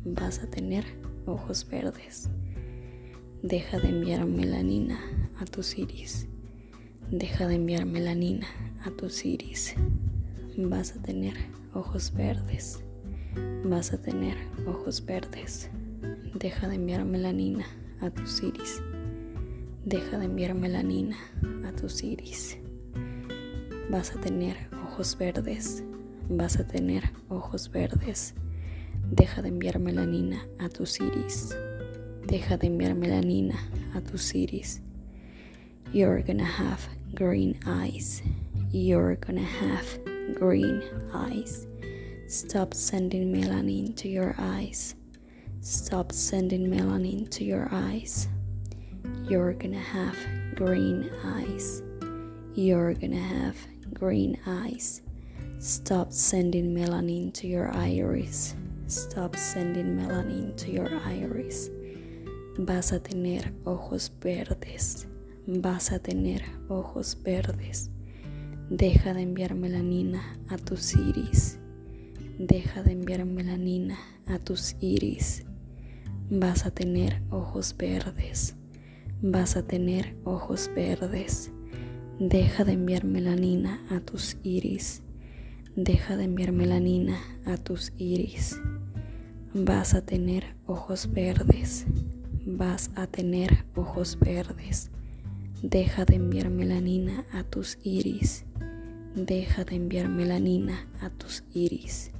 Vas 0.06 0.38
a 0.38 0.46
tener 0.46 0.86
ojos 1.26 1.68
verdes. 1.68 2.30
Deja 3.42 3.78
de 3.78 3.90
enviar 3.90 4.24
melanina 4.24 4.98
a 5.38 5.44
tus 5.44 5.78
iris. 5.78 6.26
Deja 7.10 7.46
de 7.46 7.56
enviar 7.56 7.86
melanina 7.86 8.46
a 8.84 8.90
tus 8.90 9.24
iris. 9.24 9.74
Vas 10.56 10.96
a 10.96 11.02
tener 11.02 11.34
ojos 11.74 12.12
verdes. 12.12 12.82
Vas 13.64 13.92
a 13.92 14.00
tener 14.00 14.36
ojos 14.66 15.04
verdes. 15.04 15.70
Deja 16.34 16.68
de 16.68 16.76
enviar 16.76 17.04
melanina 17.04 17.66
a 18.00 18.10
tus 18.10 18.42
iris. 18.42 18.82
Deja 19.84 20.18
de 20.18 20.24
enviar 20.24 20.54
melanina 20.54 21.16
a 21.66 21.72
tus 21.72 22.02
iris. 22.02 22.58
Vas 23.90 24.16
a 24.16 24.20
tener 24.20 24.56
ojos 24.84 25.16
verdes. 25.18 25.84
Vas 26.28 26.58
a 26.58 26.66
tener 26.66 27.12
ojos 27.28 27.70
verdes. 27.70 28.34
Deja 29.10 29.42
de 29.42 29.48
enviar 29.48 29.78
melanina 29.78 30.46
a 30.58 30.68
tus 30.68 31.00
iris. 31.00 31.56
Deja 32.26 32.56
de 32.56 32.66
enviar 32.66 32.94
melanina 32.94 33.56
a 33.94 34.00
tus 34.00 34.34
iris. 34.34 34.82
You're 35.96 36.20
gonna 36.20 36.44
have 36.44 36.86
green 37.14 37.58
eyes. 37.64 38.20
You're 38.70 39.16
gonna 39.16 39.40
have 39.40 39.98
green 40.34 40.82
eyes. 41.14 41.66
Stop 42.28 42.74
sending 42.74 43.32
melanin 43.32 43.96
to 43.96 44.06
your 44.06 44.34
eyes. 44.36 44.94
Stop 45.62 46.12
sending 46.12 46.66
melanin 46.66 47.30
to 47.30 47.44
your 47.44 47.70
eyes. 47.72 48.28
You're 49.26 49.54
gonna 49.54 49.80
have 49.80 50.18
green 50.54 51.10
eyes. 51.24 51.82
You're 52.54 52.92
gonna 52.92 53.16
have 53.16 53.56
green 53.94 54.38
eyes. 54.46 55.00
Stop 55.58 56.12
sending 56.12 56.74
melanin 56.74 57.32
to 57.32 57.46
your 57.46 57.74
iris. 57.74 58.54
Stop 58.86 59.34
sending 59.34 59.96
melanin 59.96 60.54
to 60.58 60.70
your 60.70 60.90
iris. 61.06 61.70
Vas 62.58 62.92
a 62.92 62.98
tener 62.98 63.50
ojos 63.64 64.10
verdes. 64.20 65.06
Vas 65.48 65.92
a 65.92 66.00
tener 66.00 66.42
ojos 66.68 67.16
verdes. 67.22 67.92
Deja 68.68 69.14
de 69.14 69.22
enviar 69.22 69.54
melanina 69.54 70.36
a 70.48 70.56
tus 70.56 70.96
iris. 70.96 71.60
Deja 72.36 72.82
de 72.82 72.90
enviar 72.90 73.24
melanina 73.26 73.96
a 74.26 74.40
tus 74.40 74.74
iris. 74.80 75.46
Vas 76.28 76.66
a 76.66 76.72
tener 76.72 77.22
ojos 77.30 77.76
verdes. 77.78 78.56
Vas 79.22 79.56
a 79.56 79.62
tener 79.62 80.16
ojos 80.24 80.68
verdes. 80.74 81.52
Deja 82.18 82.64
de 82.64 82.72
enviar 82.72 83.04
melanina 83.04 83.80
a 83.88 84.00
tus 84.00 84.38
iris. 84.42 85.04
Deja 85.76 86.16
de 86.16 86.24
enviar 86.24 86.50
melanina 86.50 87.20
a 87.44 87.56
tus 87.56 87.92
iris. 87.98 88.60
Vas 89.54 89.94
a 89.94 90.04
tener 90.04 90.56
ojos 90.66 91.12
verdes. 91.12 91.86
Vas 92.44 92.90
a 92.96 93.06
tener 93.06 93.64
ojos 93.76 94.18
verdes. 94.18 94.90
Deja 95.62 96.04
de 96.04 96.16
enviar 96.16 96.50
melanina 96.50 97.24
a 97.32 97.42
tus 97.44 97.78
iris. 97.82 98.44
Deja 99.14 99.64
de 99.64 99.76
enviar 99.76 100.08
melanina 100.08 100.88
a 101.00 101.10
tus 101.10 101.44
iris. 101.54 102.10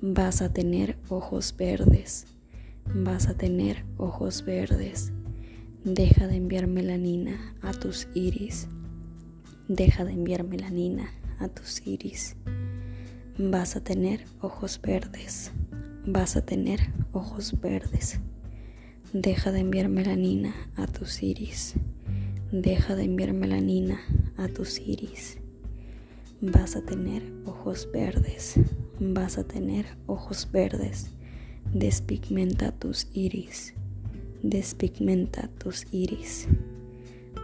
Vas 0.00 0.42
a 0.42 0.52
tener 0.52 0.98
ojos 1.08 1.54
verdes. 1.56 2.26
Vas 2.94 3.28
a 3.28 3.34
tener 3.34 3.84
ojos 3.96 4.44
verdes. 4.44 5.12
Deja 5.84 6.26
de 6.26 6.36
enviar 6.36 6.66
melanina 6.66 7.54
a 7.62 7.72
tus 7.72 8.08
iris. 8.14 8.68
Deja 9.68 10.04
de 10.04 10.12
enviar 10.12 10.44
melanina 10.44 11.10
a 11.38 11.48
tus 11.48 11.86
iris. 11.86 12.36
Vas 13.38 13.76
a 13.76 13.80
tener 13.80 14.24
ojos 14.40 14.80
verdes 14.82 15.52
vas 16.06 16.36
a 16.36 16.42
tener 16.42 16.80
ojos 17.12 17.60
verdes. 17.60 18.20
Deja 19.12 19.50
de 19.50 19.60
enviar 19.60 19.88
melanina 19.88 20.54
a 20.76 20.86
tus 20.86 21.22
iris. 21.22 21.74
Deja 22.52 22.94
de 22.94 23.04
enviar 23.04 23.32
melanina 23.32 24.00
a 24.36 24.48
tus 24.48 24.80
iris. 24.80 25.38
Vas 26.40 26.76
a 26.76 26.82
tener 26.82 27.22
ojos 27.44 27.88
verdes. 27.92 28.54
Vas 29.00 29.38
a 29.38 29.44
tener 29.44 29.86
ojos 30.06 30.48
verdes. 30.52 31.10
Despigmenta 31.72 32.72
tus 32.72 33.08
iris. 33.12 33.74
Despigmenta 34.42 35.48
tus 35.58 35.86
iris. 35.92 36.48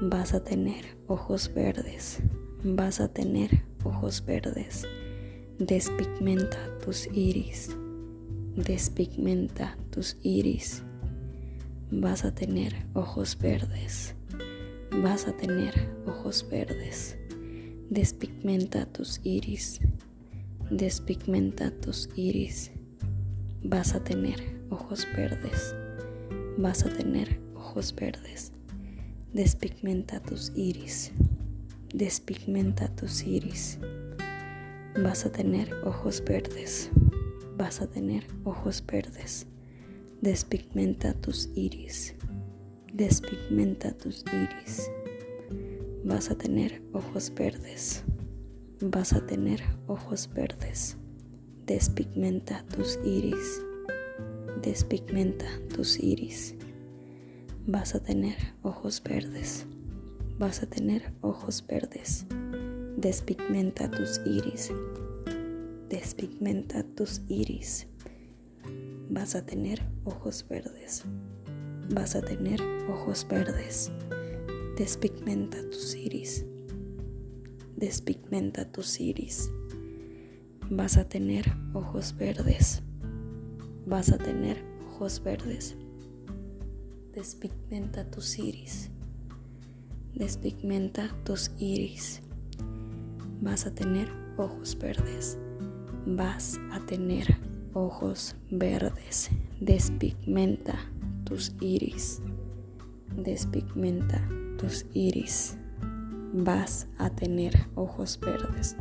Vas 0.00 0.34
a 0.34 0.44
tener 0.44 0.84
ojos 1.06 1.52
verdes. 1.54 2.20
Vas 2.64 3.00
a 3.00 3.08
tener 3.08 3.64
ojos 3.84 4.24
verdes. 4.24 4.86
Despigmenta 5.58 6.58
tus 6.84 7.08
iris 7.12 7.76
despigmenta 8.56 9.76
tus 9.90 10.16
iris. 10.22 10.82
Vas 11.90 12.24
a 12.24 12.34
tener 12.34 12.86
ojos 12.94 13.36
verdes. 13.38 14.14
Vas 15.00 15.26
a 15.26 15.32
tener 15.32 15.88
ojos 16.06 16.46
verdes. 16.50 17.16
Despigmenta 17.88 18.86
tus 18.86 19.20
iris. 19.24 19.80
Despigmenta 20.70 21.70
tus 21.70 22.08
iris. 22.16 22.70
Vas 23.62 23.94
a 23.94 24.04
tener 24.04 24.60
ojos 24.70 25.06
verdes. 25.16 25.74
Vas 26.58 26.84
a 26.84 26.90
tener 26.90 27.38
ojos 27.54 27.94
verdes. 27.94 28.52
Despigmenta 29.32 30.20
tus 30.20 30.52
iris. 30.56 31.12
Despigmenta 31.94 32.88
tus 32.88 33.22
iris. 33.22 33.78
Vas 35.02 35.24
a 35.24 35.32
tener 35.32 35.72
ojos 35.84 36.22
verdes 36.22 36.90
vas 37.62 37.80
a 37.80 37.86
tener 37.86 38.26
ojos 38.44 38.84
verdes. 38.84 39.46
Despigmenta 40.20 41.14
tus 41.14 41.48
iris. 41.54 42.14
Despigmenta 42.92 43.96
tus 43.96 44.22
iris. 44.26 44.90
Vas 46.04 46.30
a 46.30 46.34
tener 46.36 46.82
ojos 46.92 47.32
verdes. 47.34 48.04
Vas 48.82 49.14
a 49.14 49.24
tener 49.24 49.62
ojos 49.86 50.28
verdes. 50.34 50.98
Despigmenta 51.64 52.62
tus 52.66 52.98
iris. 53.02 53.62
Despigmenta 54.60 55.46
tus 55.74 55.98
iris. 55.98 56.54
Vas 57.66 57.94
a 57.94 58.02
tener 58.02 58.36
ojos 58.60 59.02
verdes. 59.02 59.64
Vas 60.38 60.62
a 60.62 60.66
tener 60.66 61.14
ojos 61.22 61.66
verdes. 61.66 62.26
Despigmenta 62.98 63.90
tus 63.90 64.20
iris. 64.26 64.70
Despigmenta 65.88 66.82
tus 66.94 67.22
iris. 67.28 67.86
Vas 69.08 69.34
a 69.34 69.46
tener 69.46 69.82
ojos 70.04 70.46
verdes. 70.46 71.06
Vas 71.90 72.14
a 72.14 72.22
tener 72.22 72.60
ojos 72.88 73.26
verdes. 73.28 73.90
Despigmenta 74.76 75.58
tus 75.70 75.94
iris. 75.94 76.44
Despigmenta 77.76 78.64
tus 78.70 79.00
iris. 79.00 79.50
Vas 80.70 80.96
a 80.96 81.08
tener 81.08 81.44
ojos 81.74 82.16
verdes. 82.16 82.82
Vas 83.86 84.10
a 84.10 84.18
tener 84.18 84.64
ojos 84.86 85.22
verdes. 85.22 85.76
Despigmenta 87.12 88.10
tus 88.10 88.38
iris. 88.38 88.90
Despigmenta 90.14 91.14
tus 91.24 91.50
iris. 91.58 92.22
Vas 93.40 93.66
a 93.66 93.74
tener 93.74 94.08
ojos 94.36 94.78
verdes. 94.78 95.36
Vas 96.06 96.58
a 96.70 96.80
tener 96.86 97.26
ojos 97.74 98.36
verdes. 98.50 99.30
Despigmenta 99.60 100.91
tus 101.24 101.54
iris. 101.60 102.20
Despigmenta 103.16 104.20
tus 104.58 104.84
iris. 104.94 105.56
Vas 106.34 106.86
a 106.98 107.10
tener 107.10 107.52
ojos 107.76 108.18
verdes. 108.20 108.76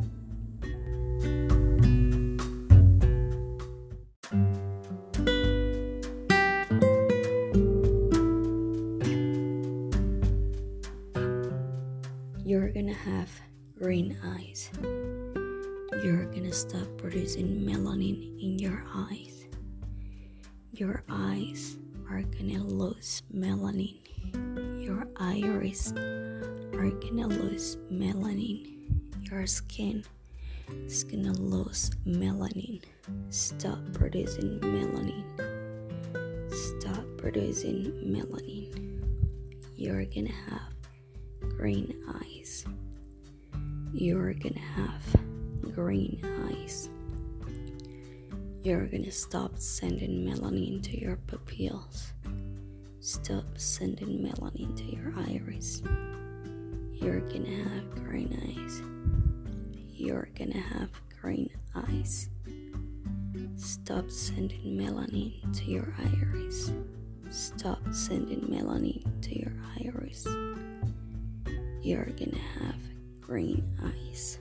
You're 12.44 12.70
gonna 12.70 12.92
have 12.92 13.30
green 13.78 14.16
eyes. 14.36 14.70
You're 16.04 16.26
gonna 16.26 16.52
stop 16.52 16.86
producing 16.98 17.64
melanin 17.64 18.38
in 18.42 18.58
your 18.58 18.84
eyes. 18.94 19.46
Your 20.72 21.04
eyes 21.08 21.21
are 22.12 22.22
gonna 22.22 22.62
lose 22.62 23.22
melanin. 23.34 23.96
Your 24.84 25.08
iris 25.16 25.92
are 25.92 26.90
gonna 27.00 27.26
lose 27.26 27.78
melanin. 27.90 28.68
Your 29.30 29.46
skin 29.46 30.04
is 30.84 31.04
gonna 31.04 31.32
lose 31.32 31.90
melanin. 32.06 32.82
Stop 33.30 33.78
producing 33.94 34.60
melanin. 34.60 35.24
Stop 36.52 37.04
producing 37.16 37.84
melanin. 38.04 39.00
You're 39.74 40.04
gonna 40.04 40.36
have 40.50 40.74
green 41.56 41.96
eyes. 42.20 42.66
You're 43.94 44.34
gonna 44.34 44.60
have 44.60 45.16
green 45.74 46.20
eyes. 46.44 46.90
You're 48.62 48.86
gonna 48.86 49.10
stop 49.10 49.58
sending 49.58 50.24
melanin 50.24 50.82
to 50.84 51.00
your 51.00 51.16
pupils. 51.16 52.12
Stop 53.00 53.44
sending 53.56 54.20
melanin 54.20 54.76
to 54.76 54.84
your 54.84 55.12
iris. 55.28 55.82
You're 56.92 57.20
gonna 57.20 57.64
have 57.64 57.90
green 58.04 58.32
eyes. 58.46 58.82
You're 59.92 60.28
gonna 60.38 60.60
have 60.60 60.90
green 61.20 61.50
eyes. 61.74 62.28
Stop 63.56 64.10
sending 64.10 64.78
melanin 64.78 65.56
to 65.58 65.64
your 65.64 65.94
iris. 65.98 66.72
Stop 67.30 67.80
sending 67.92 68.40
melanin 68.40 69.02
to 69.22 69.38
your 69.38 69.52
iris 69.80 70.26
you're 71.82 72.06
gonna 72.16 72.38
have 72.60 72.80
green 73.20 73.64
eyes. 73.82 74.38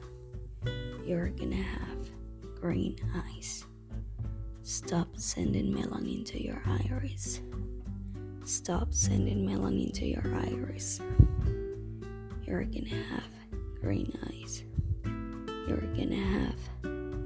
You're 1.04 1.30
gonna 1.30 1.56
have 1.56 2.12
green 2.60 2.96
eyes. 3.16 3.66
Stop 4.63 5.17
sending 5.17 5.74
melanin 5.74 6.24
to 6.24 6.41
your 6.41 6.62
iris. 6.67 7.41
Stop 8.45 8.93
sending 8.93 9.43
melanin 9.43 9.91
to 9.93 10.06
your 10.06 10.24
iris. 10.36 11.02
You're 12.43 12.65
gonna 12.65 13.04
have 13.10 13.34
green 13.82 14.13
eyes. 14.30 14.63
You're 15.67 15.82
gonna 15.95 16.15
have 16.15 16.56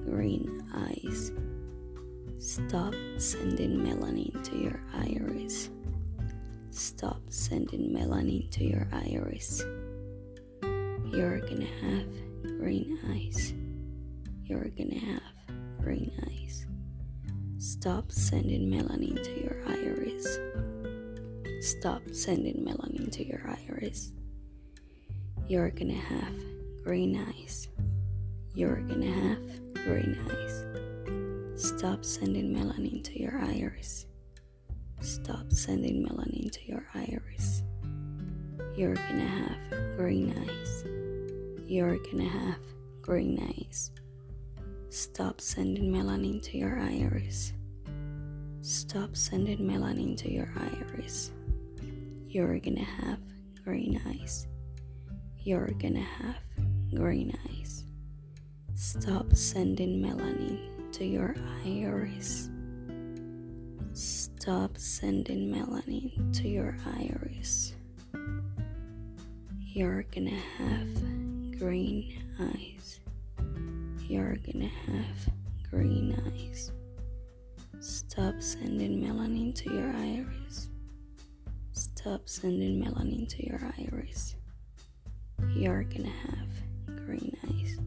green 0.06 0.64
eyes. 0.74 1.34
Stop 2.38 2.96
sending 3.18 3.80
melanin 3.80 4.42
to 4.46 4.58
your 4.58 4.82
iris. 4.94 5.70
Stop 6.72 7.22
sending 7.30 7.94
melanin 7.94 8.50
to 8.52 8.64
your 8.64 8.88
iris. 8.94 9.62
You're 11.12 11.42
gonna 11.42 11.66
have 11.82 12.08
green 12.60 12.98
eyes. 13.10 13.54
You're 14.46 14.70
gonna 14.70 15.00
have 15.00 15.22
green 15.82 16.12
eyes. 16.30 16.66
Stop 17.66 18.12
sending 18.12 18.70
melanin 18.70 19.18
to 19.24 19.42
your 19.42 19.58
iris. 19.68 20.38
Stop 21.66 22.04
sending 22.12 22.64
melanin 22.64 23.12
to 23.12 23.26
your 23.26 23.42
iris. 23.68 24.12
You're 25.48 25.72
gonna 25.72 25.94
have 25.96 26.36
green 26.84 27.18
eyes. 27.18 27.68
You're 28.54 28.82
gonna 28.82 29.12
have 29.12 29.74
green 29.74 30.16
eyes. 30.30 31.60
Stop 31.60 32.06
sending 32.06 32.54
melanin 32.54 33.04
to 33.04 33.20
your 33.20 33.40
iris. 33.40 34.06
Stop 35.02 35.52
sending 35.52 36.06
melanin 36.06 36.52
to 36.52 36.68
your 36.68 36.86
iris. 36.94 37.64
You're 38.78 38.94
gonna 38.94 39.26
have 39.26 39.98
green 39.98 40.38
eyes 40.38 40.84
you're 41.68 41.98
gonna 41.98 42.30
have 42.30 42.60
green 43.02 43.40
eyes. 43.42 43.90
Stop 44.96 45.42
sending 45.42 45.92
melanin 45.92 46.42
to 46.42 46.58
your 46.58 46.80
iris. 46.80 47.52
Stop 48.62 49.14
sending 49.18 49.58
melanin 49.58 50.16
to 50.16 50.32
your 50.32 50.50
iris. 50.56 51.34
You're 52.30 52.58
gonna 52.60 52.86
have 52.86 53.20
green 53.66 54.02
eyes. 54.08 54.48
You're 55.44 55.72
gonna 55.72 56.00
have 56.00 56.38
green 56.94 57.38
eyes. 57.50 57.84
Stop 58.76 59.36
sending 59.36 60.02
melanin 60.02 60.94
to 60.94 61.04
your 61.04 61.36
iris. 61.66 62.50
Stop 63.92 64.78
sending 64.78 65.54
melanin 65.54 66.34
to 66.36 66.48
your 66.48 66.78
iris. 66.86 67.76
You're 69.60 70.04
gonna 70.04 70.42
have 70.58 71.60
green 71.60 72.24
eyes. 72.40 73.02
You're 74.08 74.36
gonna 74.36 74.68
have 74.68 75.34
green 75.72 76.16
eyes. 76.28 76.72
Stop 77.80 78.36
sending 78.40 79.02
melanin 79.02 79.56
to 79.56 79.74
your 79.74 79.92
iris. 79.96 80.70
Stop 81.72 82.30
sending 82.30 82.84
melanin 82.84 83.28
to 83.30 83.44
your 83.44 83.60
iris. 83.80 84.36
You're 85.56 85.84
gonna 85.86 86.10
have 86.10 86.50
green 87.08 87.36
eyes. 87.50 87.80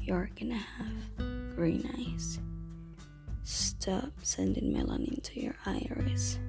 You're 0.00 0.28
gonna 0.38 0.56
have 0.56 1.54
green 1.54 1.88
eyes. 1.96 2.40
Stop 3.44 4.10
sending 4.22 4.74
melanin 4.74 5.22
to 5.22 5.40
your 5.40 5.54
iris. 5.66 6.40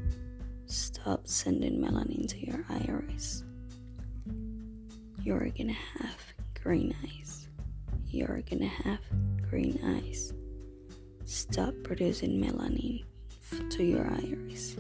Stop 0.66 1.28
sending 1.28 1.80
melanin 1.80 2.28
to 2.28 2.44
your 2.44 2.66
iris. 2.70 3.44
You're 5.22 5.50
gonna 5.50 5.74
have 6.00 6.34
green 6.64 6.96
eyes. 7.04 7.27
You're 8.10 8.42
gonna 8.50 8.68
have 8.68 9.00
green 9.50 9.80
eyes. 9.84 10.34
Stop 11.26 11.74
producing 11.84 12.42
melanin 12.42 13.04
to 13.72 13.84
your 13.84 14.08
iris. 14.08 14.78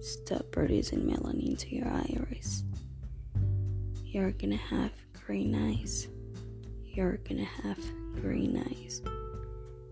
Stop 0.00 0.50
producing 0.50 1.00
melanin 1.00 1.58
to 1.58 1.74
your 1.74 1.88
iris. 1.88 2.64
You're 4.04 4.32
gonna 4.32 4.56
have 4.56 4.92
green 5.26 5.54
eyes. 5.54 6.08
You're 6.82 7.18
gonna 7.18 7.44
have 7.44 7.78
green 8.14 8.56
eyes. 8.58 9.02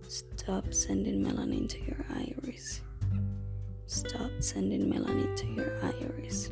Stop 0.09 0.73
sending 0.73 1.25
melanin 1.25 1.69
to 1.69 1.81
your 1.81 2.05
iris. 2.15 2.81
Stop 3.87 4.31
sending 4.41 4.93
melanin 4.93 5.37
to 5.37 5.47
your 5.47 5.79
iris. 5.85 6.51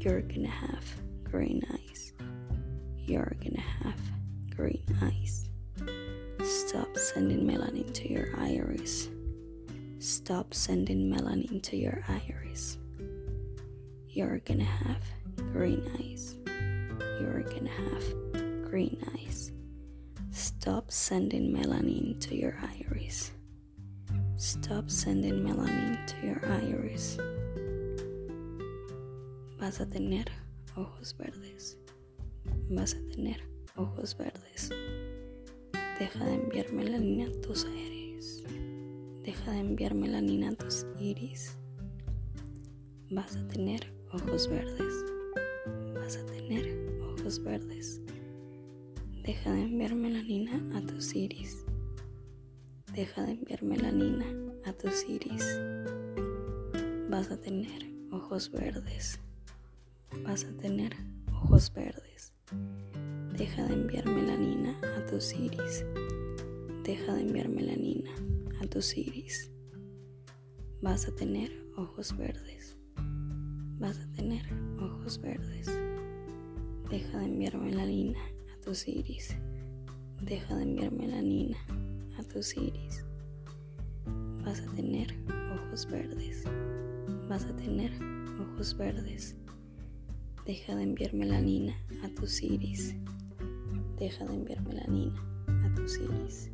You're 0.00 0.22
gonna 0.22 0.48
have 0.48 0.84
green 1.24 1.62
eyes 1.72 1.96
you're 3.06 3.36
gonna 3.40 3.60
have 3.60 4.00
green 4.56 4.82
eyes. 5.02 5.50
Stop 6.42 6.96
sending 6.96 7.46
melanin 7.46 7.92
to 7.92 8.10
your 8.10 8.28
iris. 8.38 9.10
Stop 9.98 10.54
sending 10.54 11.12
melanin 11.12 11.62
to 11.62 11.76
your 11.76 12.02
iris. 12.08 12.78
You're 14.08 14.38
gonna 14.38 14.64
have 14.64 15.02
green 15.52 15.82
eyes. 16.00 16.36
You're 17.20 17.42
gonna 17.42 17.68
have 17.68 18.70
green 18.70 18.96
eyes. 19.14 19.52
Stop 20.30 20.90
sending 20.90 21.52
melanin 21.54 22.18
to 22.20 22.34
your 22.34 22.56
iris. 22.62 23.32
Stop 24.36 24.90
sending 24.90 25.44
melanin 25.44 25.98
to 26.06 26.26
your 26.26 26.40
iris. 26.46 27.18
Vas 29.58 29.80
a 29.80 29.86
tener 29.86 30.24
ojos 30.76 31.12
verdes. 31.12 31.76
Vas 32.70 32.94
a 32.94 33.14
tener 33.14 33.36
ojos 33.76 34.16
verdes. 34.16 34.70
Deja 35.98 36.24
de 36.24 36.34
enviar 36.34 36.72
melanina 36.72 37.26
a 37.26 37.40
tus 37.40 37.64
iris. 37.64 38.42
Deja 39.22 39.50
de 39.52 39.58
enviar 39.58 39.94
melanina 39.94 40.50
a 40.50 40.54
tus 40.54 40.86
iris. 41.00 41.56
Vas 43.10 43.36
a 43.36 43.46
tener 43.48 43.86
ojos 44.12 44.48
verdes. 44.48 44.94
Vas 45.94 46.16
a 46.16 46.26
tener 46.26 47.00
ojos 47.02 47.42
verdes. 47.42 48.00
Deja 49.22 49.52
de 49.52 49.62
enviar 49.62 49.94
melanina 49.94 50.78
a 50.78 50.80
tus 50.82 51.14
iris. 51.14 51.64
Deja 52.94 53.22
de 53.22 53.32
enviar 53.32 53.62
melanina 53.62 54.26
a 54.64 54.72
tus 54.72 55.04
iris. 55.08 55.60
Vas 57.10 57.30
a 57.30 57.36
tener 57.38 57.90
ojos 58.10 58.50
verdes. 58.50 59.18
Vas 60.24 60.44
a 60.44 60.56
tener 60.56 60.96
ojos 61.32 61.72
verdes. 61.72 62.32
Deja 63.36 63.66
de 63.66 63.74
enviar 63.74 64.06
melanina 64.06 64.80
a 64.96 65.04
tus 65.04 65.34
iris. 65.34 65.84
Deja 66.84 67.12
de 67.12 67.20
enviar 67.20 67.50
melanina 67.50 68.10
a 68.62 68.66
tus 68.66 68.96
iris. 68.96 69.52
Vas 70.80 71.06
a 71.06 71.14
tener 71.14 71.50
ojos 71.76 72.16
verdes. 72.16 72.78
Vas 73.78 73.98
a 73.98 74.10
tener 74.12 74.42
ojos 74.80 75.20
verdes. 75.20 75.66
Deja 76.88 77.18
de 77.18 77.26
enviar 77.26 77.58
melanina 77.58 78.18
a 78.54 78.60
tus 78.62 78.88
iris. 78.88 79.36
Deja 80.22 80.56
de 80.56 80.62
enviar 80.62 80.92
melanina 80.92 81.58
a 82.18 82.22
tus 82.22 82.56
iris. 82.56 83.04
Vas 84.46 84.60
a 84.60 84.74
tener 84.74 85.14
ojos 85.54 85.86
verdes. 85.90 86.44
Vas 87.28 87.44
a 87.44 87.54
tener 87.54 87.92
ojos 88.40 88.74
verdes. 88.78 89.36
Deja 90.46 90.74
de 90.74 90.84
enviar 90.84 91.12
melanina 91.12 91.76
a 92.02 92.08
tus 92.08 92.42
iris. 92.42 92.96
Deja 93.98 94.24
de 94.26 94.34
enviar 94.34 94.62
melanina 94.62 95.22
a 95.48 95.74
tus 95.74 95.98
iris. 95.98 96.50